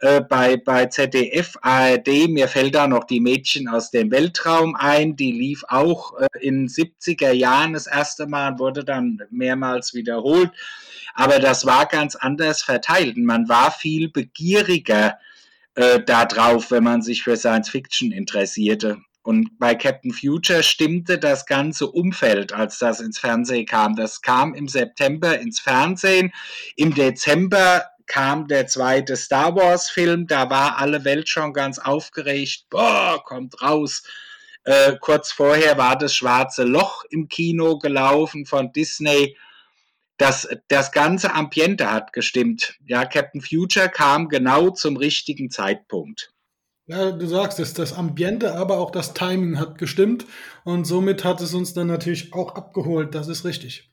[0.04, 5.16] äh, bei, bei ZDF, ARD, mir fällt da noch die Mädchen aus dem Weltraum ein,
[5.16, 10.52] die lief auch äh, in 70er Jahren das erste Mal, wurde dann mehrmals wiederholt,
[11.14, 13.16] aber das war ganz anders verteilt.
[13.16, 15.18] Man war viel begieriger
[15.76, 18.98] äh, darauf, wenn man sich für Science Fiction interessierte.
[19.22, 23.96] Und bei Captain Future stimmte das ganze Umfeld, als das ins Fernsehen kam.
[23.96, 26.34] Das kam im September ins Fernsehen.
[26.76, 33.24] Im Dezember kam der zweite Star Wars-Film, da war alle Welt schon ganz aufgeregt, boah,
[33.24, 34.04] kommt raus.
[34.66, 39.38] Äh, kurz vorher war das Schwarze Loch im Kino gelaufen von Disney.
[40.18, 42.78] Das, das ganze Ambiente hat gestimmt.
[42.86, 46.34] Ja, Captain Future kam genau zum richtigen Zeitpunkt.
[46.86, 50.26] Ja, du sagst es, das Ambiente, aber auch das Timing hat gestimmt
[50.66, 53.16] und somit hat es uns dann natürlich auch abgeholt.
[53.16, 53.93] Das ist richtig.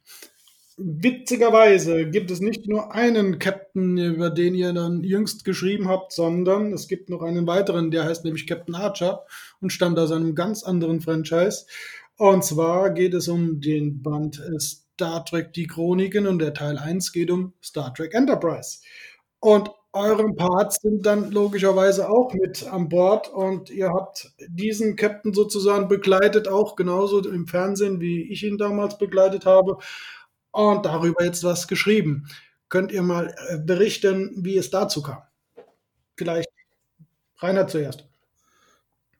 [0.82, 6.72] Witzigerweise gibt es nicht nur einen Captain, über den ihr dann jüngst geschrieben habt, sondern
[6.72, 9.26] es gibt noch einen weiteren, der heißt nämlich Captain Archer
[9.60, 11.66] und stammt aus einem ganz anderen Franchise.
[12.16, 17.12] Und zwar geht es um den Band Star Trek Die Chroniken und der Teil 1
[17.12, 18.78] geht um Star Trek Enterprise.
[19.38, 25.34] Und eure Parts sind dann logischerweise auch mit an Bord und ihr habt diesen Captain
[25.34, 29.76] sozusagen begleitet, auch genauso im Fernsehen, wie ich ihn damals begleitet habe
[30.52, 32.28] und darüber jetzt was geschrieben.
[32.68, 35.22] Könnt ihr mal äh, berichten, wie es dazu kam?
[36.16, 36.48] Vielleicht
[37.38, 38.04] Rainer zuerst.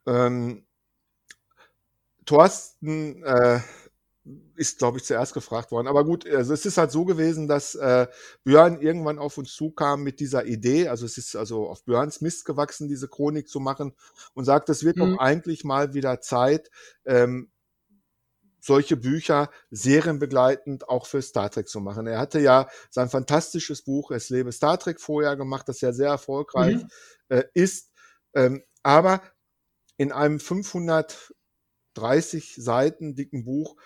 [0.07, 0.65] Ähm,
[2.27, 3.61] Thorsten äh,
[4.55, 5.89] ist, glaube ich, zuerst gefragt worden.
[5.89, 8.07] Aber gut, also es ist halt so gewesen, dass äh,
[8.45, 10.89] Björn irgendwann auf uns zukam mit dieser Idee.
[10.89, 13.95] Also es ist also auf Björns Mist gewachsen, diese Chronik zu machen
[14.35, 15.13] und sagt, es wird mhm.
[15.13, 16.71] doch eigentlich mal wieder Zeit,
[17.07, 17.50] ähm,
[18.61, 22.07] solche Bücher serienbegleitend auch für Star Trek zu machen.
[22.07, 26.11] Er hatte ja sein fantastisches Buch Es lebe Star Trek vorher gemacht, das ja sehr
[26.11, 26.89] erfolgreich mhm.
[27.29, 27.91] äh, ist.
[28.35, 29.23] Ähm, aber
[29.97, 33.77] in einem 530 Seiten dicken Buch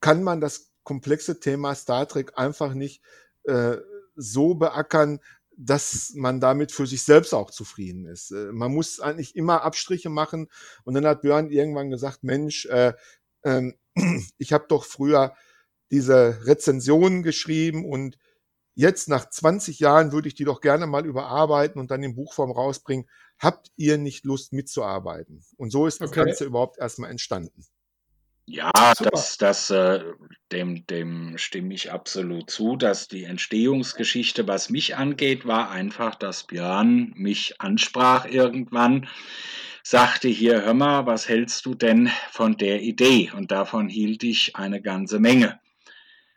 [0.00, 3.02] kann man das komplexe Thema Star Trek einfach nicht
[3.44, 3.76] äh,
[4.14, 5.20] so beackern,
[5.56, 8.30] dass man damit für sich selbst auch zufrieden ist.
[8.30, 10.48] Äh, man muss eigentlich immer Abstriche machen.
[10.84, 12.94] Und dann hat Björn irgendwann gesagt, Mensch, äh,
[13.42, 13.72] äh,
[14.38, 15.34] ich habe doch früher
[15.90, 18.18] diese Rezensionen geschrieben und
[18.74, 22.50] jetzt nach 20 Jahren würde ich die doch gerne mal überarbeiten und dann in Buchform
[22.50, 23.08] rausbringen.
[23.38, 25.44] Habt ihr nicht Lust mitzuarbeiten?
[25.56, 26.24] Und so ist das okay.
[26.24, 27.66] Ganze überhaupt erstmal entstanden.
[28.46, 30.00] Ja, das, das, äh,
[30.50, 36.46] dem, dem stimme ich absolut zu, dass die Entstehungsgeschichte, was mich angeht, war einfach, dass
[36.46, 39.08] Björn mich ansprach irgendwann,
[39.84, 43.30] sagte hier, hör mal, was hältst du denn von der Idee?
[43.34, 45.60] Und davon hielt ich eine ganze Menge.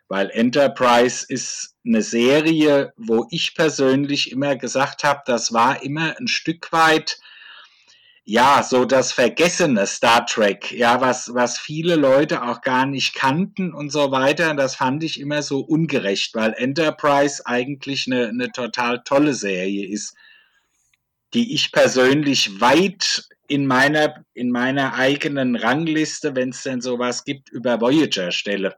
[0.08, 6.28] Weil Enterprise ist eine Serie, wo ich persönlich immer gesagt habe, das war immer ein
[6.28, 7.18] Stück weit
[8.28, 13.72] ja, so das vergessene Star Trek, ja, was, was viele Leute auch gar nicht kannten
[13.72, 19.04] und so weiter, das fand ich immer so ungerecht, weil Enterprise eigentlich eine, eine total
[19.04, 20.16] tolle Serie ist,
[21.34, 27.50] die ich persönlich weit in meiner, in meiner eigenen Rangliste, wenn es denn sowas gibt,
[27.50, 28.74] über Voyager stelle.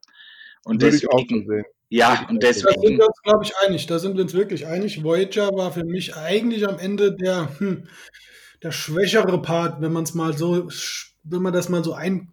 [0.62, 2.74] Und Würde deswegen, ja, und deswegen.
[2.74, 3.86] Da sind wir uns, glaube ich, einig.
[3.86, 5.02] Da sind wir uns wirklich einig.
[5.02, 7.88] Voyager war für mich eigentlich am Ende der, hm,
[8.62, 10.68] der schwächere Part, wenn man es mal so,
[11.24, 12.32] wenn man das mal so ein,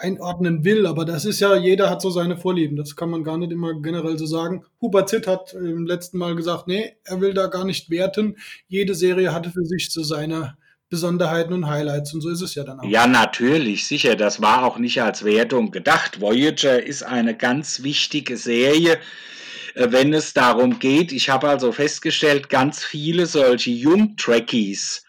[0.00, 0.86] einordnen will.
[0.86, 2.76] Aber das ist ja, jeder hat so seine Vorlieben.
[2.76, 4.64] Das kann man gar nicht immer generell so sagen.
[4.80, 8.36] Hubert Zitt hat im letzten Mal gesagt, nee, er will da gar nicht werten.
[8.68, 10.56] Jede Serie hatte für sich so seine
[10.90, 12.84] Besonderheiten und Highlights und so ist es ja dann auch.
[12.84, 14.16] Ja, natürlich, sicher.
[14.16, 16.20] Das war auch nicht als Wertung gedacht.
[16.20, 18.98] Voyager ist eine ganz wichtige Serie
[19.74, 25.04] äh, wenn es darum geht, ich habe also festgestellt, ganz viele solche Jung-Trekkies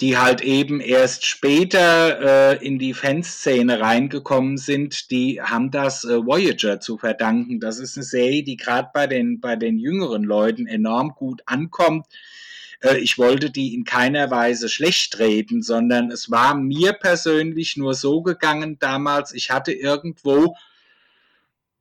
[0.00, 6.24] die halt eben erst später äh, in die Fanszene reingekommen sind, die haben das äh,
[6.24, 7.60] Voyager zu verdanken.
[7.60, 12.06] Das ist eine Serie, die gerade bei den, bei den jüngeren Leuten enorm gut ankommt.
[12.80, 17.94] Äh, ich wollte die in keiner Weise schlecht reden, sondern es war mir persönlich nur
[17.94, 20.56] so gegangen damals, ich hatte irgendwo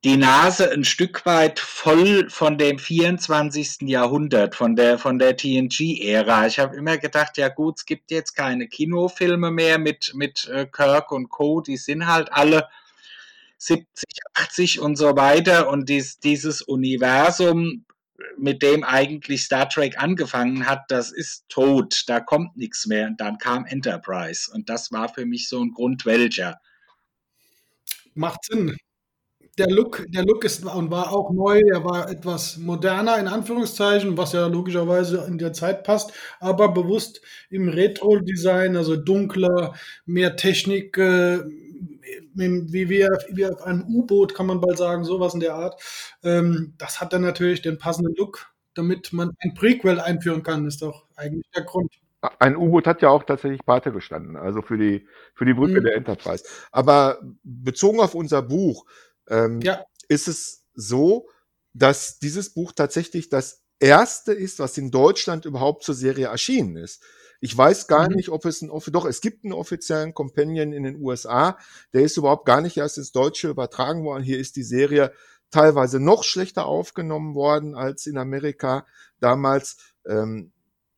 [0.06, 3.90] die Nase ein Stück weit voll von dem 24.
[3.90, 6.46] Jahrhundert, von der, von der TNG-Ära.
[6.46, 10.68] Ich habe immer gedacht, ja gut, es gibt jetzt keine Kinofilme mehr mit, mit äh,
[10.68, 12.70] Kirk und Co., die sind halt alle
[13.58, 15.70] 70, 80 und so weiter.
[15.70, 17.86] Und dies, dieses Universum,
[18.38, 23.08] mit dem eigentlich Star Trek angefangen hat, das ist tot, da kommt nichts mehr.
[23.08, 24.52] Und dann kam Enterprise.
[24.54, 26.62] Und das war für mich so ein Grund welcher.
[28.14, 28.78] Macht Sinn
[29.58, 34.18] der Look, der Look ist und war auch neu, er war etwas moderner in Anführungszeichen,
[34.18, 39.74] was ja logischerweise in der Zeit passt, aber bewusst im Retro-Design, also dunkler,
[40.06, 41.40] mehr Technik, äh,
[42.34, 45.82] wie, wie, wie auf einem U-Boot, kann man bald sagen, sowas in der Art.
[46.24, 50.82] Ähm, das hat dann natürlich den passenden Look, damit man ein Prequel einführen kann, ist
[50.82, 51.94] doch eigentlich der Grund.
[52.40, 55.86] Ein U-Boot hat ja auch tatsächlich Pate gestanden, also für die, für die Brücke mhm.
[55.86, 56.44] der Enterprise.
[56.72, 58.86] Aber bezogen auf unser Buch,
[59.30, 59.84] ähm, ja.
[60.08, 61.28] ist es so,
[61.74, 67.04] dass dieses Buch tatsächlich das erste ist, was in Deutschland überhaupt zur Serie erschienen ist.
[67.42, 68.16] Ich weiß gar mhm.
[68.16, 71.58] nicht, ob es ein, doch, es gibt einen offiziellen Companion in den USA,
[71.94, 74.24] der ist überhaupt gar nicht erst ins Deutsche übertragen worden.
[74.24, 75.12] Hier ist die Serie
[75.52, 78.86] teilweise noch schlechter aufgenommen worden als in Amerika
[79.20, 79.78] damals.
[80.08, 80.52] Ähm,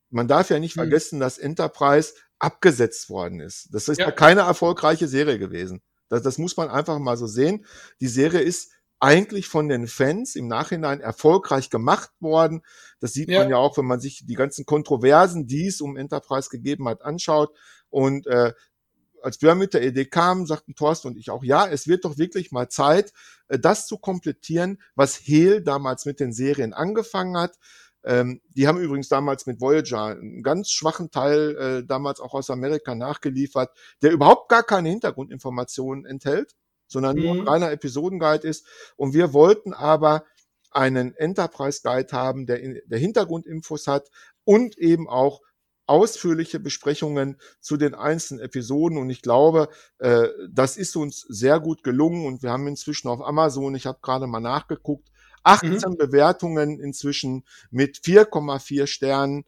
[0.10, 0.82] man darf ja nicht mhm.
[0.82, 3.70] vergessen, dass Enterprise abgesetzt worden ist.
[3.74, 4.12] Das ist ja.
[4.12, 5.82] keine erfolgreiche Serie gewesen.
[6.10, 7.66] Das, das muss man einfach mal so sehen.
[8.00, 12.62] Die Serie ist eigentlich von den Fans im Nachhinein erfolgreich gemacht worden.
[13.00, 13.42] Das sieht ja.
[13.42, 17.04] man ja auch, wenn man sich die ganzen Kontroversen, die es um Enterprise gegeben hat,
[17.04, 17.56] anschaut.
[17.90, 18.54] Und äh,
[19.22, 22.18] als wir mit der Idee kamen, sagten Thorsten und ich auch, ja, es wird doch
[22.18, 23.14] wirklich mal Zeit,
[23.48, 27.58] äh, das zu komplettieren, was Hehl damals mit den Serien angefangen hat.
[28.08, 32.50] Ähm, die haben übrigens damals mit Voyager einen ganz schwachen Teil äh, damals auch aus
[32.50, 33.70] Amerika nachgeliefert,
[34.02, 36.56] der überhaupt gar keine Hintergrundinformationen enthält,
[36.88, 37.24] sondern mhm.
[37.24, 38.66] nur ein reiner Episodenguide ist.
[38.96, 40.24] Und wir wollten aber
[40.72, 44.10] einen Enterprise Guide haben, der, in, der Hintergrundinfos hat
[44.46, 45.42] und eben auch
[45.86, 51.84] ausführliche Besprechungen zu den einzelnen Episoden und ich glaube, äh, das ist uns sehr gut
[51.84, 55.10] gelungen und wir haben inzwischen auf Amazon, ich habe gerade mal nachgeguckt,
[55.48, 55.98] 18 mhm.
[55.98, 59.46] Bewertungen inzwischen mit 4,4 Sternen.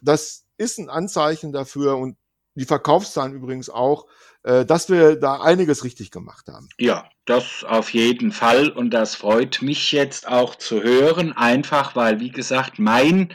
[0.00, 2.16] Das ist ein Anzeichen dafür und
[2.54, 4.06] die Verkaufszahlen übrigens auch,
[4.44, 6.68] äh, dass wir da einiges richtig gemacht haben.
[6.78, 12.20] Ja, das auf jeden Fall und das freut mich jetzt auch zu hören, einfach weil,
[12.20, 13.34] wie gesagt, mein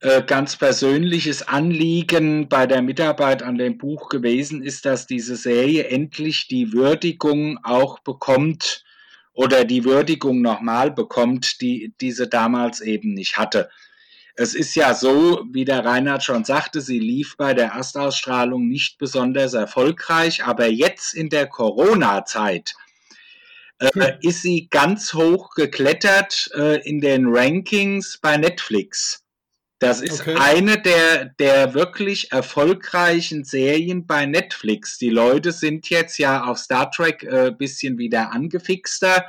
[0.00, 5.84] äh, ganz persönliches Anliegen bei der Mitarbeit an dem Buch gewesen ist, dass diese Serie
[5.84, 8.84] endlich die Würdigung auch bekommt
[9.32, 13.70] oder die Würdigung nochmal bekommt, die diese damals eben nicht hatte.
[14.34, 18.98] Es ist ja so, wie der Reinhard schon sagte, sie lief bei der Erstausstrahlung nicht
[18.98, 22.74] besonders erfolgreich, aber jetzt in der Corona-Zeit
[23.78, 24.18] äh, hm.
[24.22, 29.21] ist sie ganz hoch geklettert äh, in den Rankings bei Netflix.
[29.82, 30.36] Das ist okay.
[30.38, 34.96] eine der, der wirklich erfolgreichen Serien bei Netflix.
[34.98, 39.24] Die Leute sind jetzt ja auf Star Trek ein äh, bisschen wieder angefixter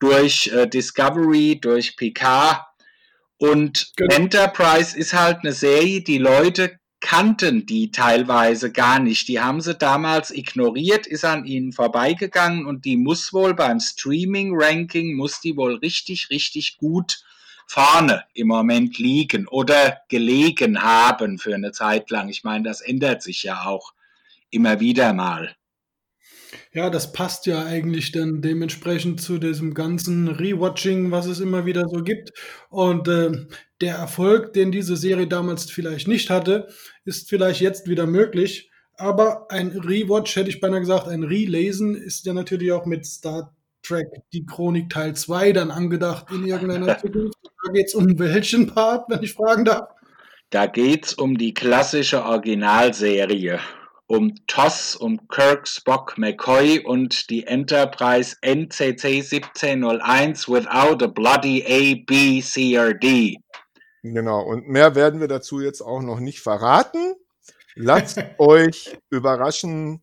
[0.00, 2.66] durch äh, Discovery, durch Picard
[3.38, 4.16] und genau.
[4.16, 9.28] Enterprise ist halt eine Serie, die Leute kannten die teilweise gar nicht.
[9.28, 15.14] Die haben sie damals ignoriert, ist an ihnen vorbeigegangen und die muss wohl beim Streaming-Ranking,
[15.14, 17.22] muss die wohl richtig, richtig gut
[17.68, 22.28] vorne im Moment liegen oder gelegen haben für eine Zeit lang.
[22.30, 23.92] Ich meine, das ändert sich ja auch
[24.50, 25.54] immer wieder mal.
[26.72, 31.88] Ja, das passt ja eigentlich dann dementsprechend zu diesem ganzen Rewatching, was es immer wieder
[31.88, 32.32] so gibt.
[32.70, 33.46] Und äh,
[33.82, 36.68] der Erfolg, den diese Serie damals vielleicht nicht hatte,
[37.04, 38.70] ist vielleicht jetzt wieder möglich.
[38.96, 43.54] Aber ein Rewatch, hätte ich beinahe gesagt, ein Relesen ist ja natürlich auch mit Star
[43.82, 47.47] Trek die Chronik Teil 2 dann angedacht in irgendeiner Zukunft.
[47.68, 49.90] Da geht es um welchen Part, wenn ich fragen darf?
[50.48, 53.60] Da geht es um die klassische Originalserie
[54.06, 62.02] um TOS, um Kirk, Spock, McCoy und die Enterprise NCC 1701 without a bloody A,
[62.06, 63.36] B, C or D.
[64.02, 67.16] Genau, und mehr werden wir dazu jetzt auch noch nicht verraten.
[67.74, 70.00] Lasst euch überraschen.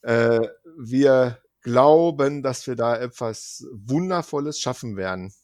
[0.00, 0.40] Äh,
[0.78, 5.34] wir glauben, dass wir da etwas Wundervolles schaffen werden.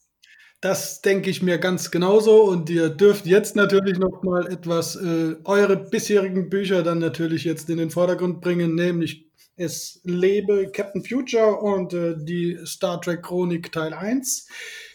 [0.60, 5.36] Das denke ich mir ganz genauso und ihr dürft jetzt natürlich noch mal etwas äh,
[5.44, 11.56] eure bisherigen Bücher dann natürlich jetzt in den Vordergrund bringen, nämlich es lebe Captain Future
[11.58, 14.48] und äh, die Star Trek Chronik Teil 1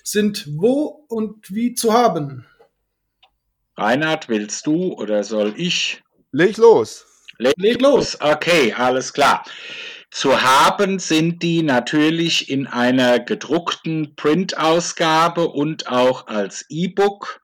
[0.03, 2.45] sind wo und wie zu haben.
[3.77, 6.03] Reinhard, willst du oder soll ich?
[6.31, 7.05] Leg los.
[7.37, 8.17] Leg, Leg los.
[8.19, 9.43] Okay, alles klar.
[10.13, 17.41] Zu haben sind die natürlich in einer gedruckten Printausgabe und auch als E-Book.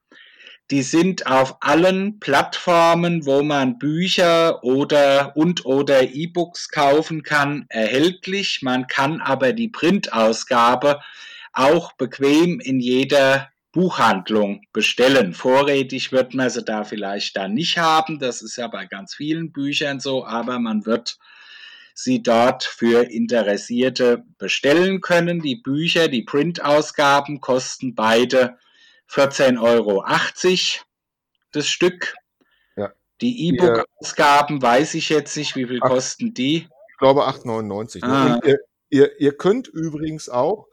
[0.69, 8.61] Die sind auf allen Plattformen, wo man Bücher oder und oder E-Books kaufen kann, erhältlich.
[8.61, 11.01] Man kann aber die Printausgabe
[11.53, 15.33] auch bequem in jeder Buchhandlung bestellen.
[15.33, 18.19] Vorrätig wird man sie da vielleicht dann nicht haben.
[18.19, 21.17] Das ist ja bei ganz vielen Büchern so, aber man wird
[22.01, 25.41] Sie dort für Interessierte bestellen können.
[25.41, 28.57] Die Bücher, die Printausgaben kosten beide
[29.09, 30.05] 14,80 Euro
[31.51, 32.15] das Stück.
[32.77, 32.93] Ja.
[33.19, 36.69] Die E-Book-Ausgaben weiß ich jetzt nicht, wie viel kosten die?
[36.91, 38.01] Ich glaube 8,99.
[38.03, 38.39] Ah.
[38.45, 38.59] Ihr,
[38.89, 40.69] ihr, ihr könnt übrigens auch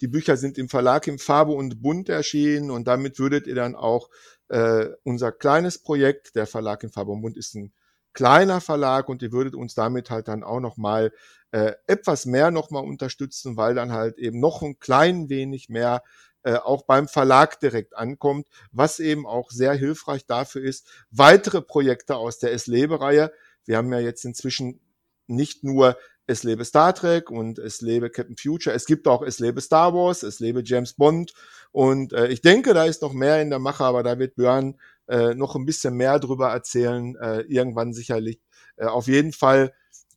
[0.01, 3.77] Die Bücher sind im Verlag im Farbe und Bunt erschienen und damit würdet ihr dann
[3.77, 4.09] auch
[4.53, 7.73] äh, unser kleines Projekt, der Verlag im Farbe und Bunt ist ein
[8.13, 11.11] kleiner Verlag und ihr würdet uns damit halt dann auch nochmal
[11.53, 16.03] äh, etwas mehr nochmal unterstützen, weil dann halt eben noch ein klein wenig mehr
[16.43, 22.17] äh, auch beim Verlag direkt ankommt, was eben auch sehr hilfreich dafür ist, weitere Projekte
[22.17, 23.33] aus der Es-Lebe-Reihe.
[23.65, 24.81] Wir haben ja jetzt inzwischen
[25.27, 28.75] nicht nur es lebe Star Trek und es lebe Captain Future.
[28.75, 31.33] Es gibt auch es lebe Star Wars, es lebe James Bond.
[31.73, 34.79] Und äh, ich denke, da ist noch mehr in der Mache, aber da wird Björn
[35.09, 38.41] äh, noch ein bisschen mehr drüber erzählen, äh, irgendwann sicherlich.
[38.77, 39.73] Äh, auf jeden Fall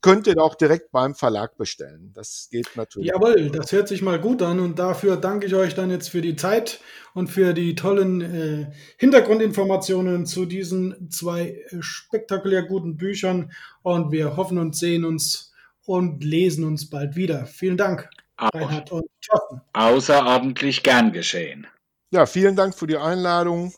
[0.06, 2.12] könnt ihr auch direkt beim Verlag bestellen.
[2.14, 3.10] Das geht natürlich.
[3.10, 6.22] Jawohl, das hört sich mal gut an und dafür danke ich euch dann jetzt für
[6.22, 6.80] die Zeit
[7.16, 14.38] und für die tollen äh, Hintergrundinformationen zu diesen zwei äh, spektakulär guten Büchern und wir
[14.38, 15.55] hoffen und sehen uns
[15.86, 17.46] und lesen uns bald wieder.
[17.46, 18.54] Vielen Dank, Auch.
[18.54, 19.62] Reinhard und Thorsten.
[19.74, 21.68] Außerordentlich gern geschehen.
[22.12, 23.74] Ja, vielen Dank für die Einladung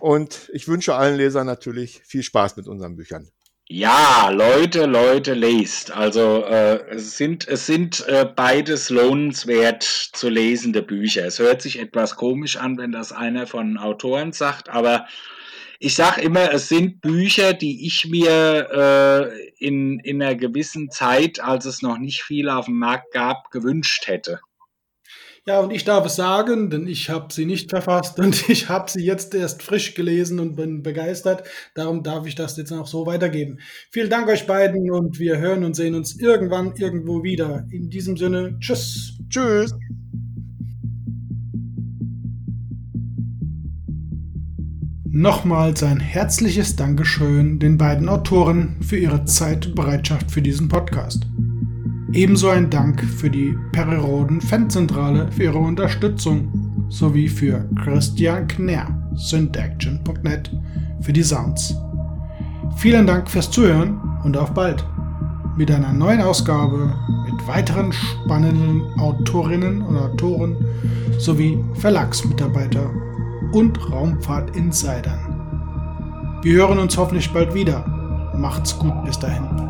[0.00, 3.30] und ich wünsche allen Lesern natürlich viel Spaß mit unseren Büchern.
[3.70, 5.90] Ja, Leute, Leute, lest.
[5.90, 11.26] Also äh, es sind, es sind äh, beides lohnenswert zu lesende Bücher.
[11.26, 15.06] Es hört sich etwas komisch an, wenn das einer von Autoren sagt, aber
[15.78, 18.68] ich sage immer, es sind Bücher, die ich mir
[19.30, 23.50] äh, in, in einer gewissen Zeit, als es noch nicht viel auf dem Markt gab,
[23.50, 24.40] gewünscht hätte.
[25.46, 28.90] Ja, und ich darf es sagen, denn ich habe sie nicht verfasst und ich habe
[28.90, 31.44] sie jetzt erst frisch gelesen und bin begeistert.
[31.74, 33.58] Darum darf ich das jetzt auch so weitergeben.
[33.90, 37.64] Vielen Dank euch beiden und wir hören und sehen uns irgendwann irgendwo wieder.
[37.70, 39.16] In diesem Sinne, tschüss.
[39.30, 39.72] Tschüss.
[45.18, 51.26] Nochmals ein herzliches Dankeschön den beiden Autoren für ihre Zeit und Bereitschaft für diesen Podcast.
[52.12, 60.52] Ebenso ein Dank für die Periroden Fanzentrale für ihre Unterstützung sowie für Christian Knär, syntaction.net
[61.00, 61.74] für die Sounds.
[62.76, 64.86] Vielen Dank fürs Zuhören und auf bald
[65.56, 66.94] mit einer neuen Ausgabe
[67.28, 70.56] mit weiteren spannenden Autorinnen und Autoren
[71.18, 72.88] sowie Verlagsmitarbeiter
[73.52, 76.38] und Raumfahrt-Insidern.
[76.42, 77.84] Wir hören uns hoffentlich bald wieder.
[78.34, 79.67] Macht's gut bis dahin.